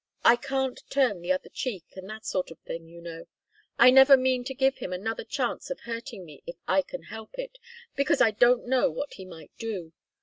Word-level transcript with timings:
I 0.23 0.35
can't 0.35 0.81
turn 0.89 1.21
the 1.21 1.31
other 1.31 1.49
cheek, 1.49 1.83
and 1.95 2.09
that 2.09 2.25
sort 2.25 2.49
of 2.49 2.57
thing, 2.61 2.87
you 2.87 3.01
know. 3.01 3.27
I 3.77 3.91
never 3.91 4.17
mean 4.17 4.43
to 4.45 4.55
give 4.55 4.79
him 4.79 4.91
another 4.91 5.23
chance 5.23 5.69
of 5.69 5.81
hurting 5.81 6.25
me, 6.25 6.41
if 6.47 6.55
I 6.67 6.81
can 6.81 7.03
help 7.03 7.37
it, 7.37 7.59
because 7.95 8.19
I 8.19 8.31
don't 8.31 8.65
know 8.65 8.89
what 8.89 9.13
he 9.13 9.25
might 9.25 9.51
do. 9.59 9.93